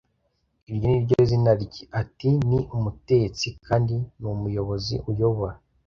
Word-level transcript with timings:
“Iryo 0.69 0.87
ni 0.91 0.99
ryo 1.03 1.19
zina 1.29 1.51
rye.” 1.63 1.81
Ati: 2.01 2.29
"Ni 2.47 2.59
umutetsi, 2.75 3.47
kandi 3.67 3.93
n'umuyobozi 4.21 4.95
uyobora." 5.11 5.55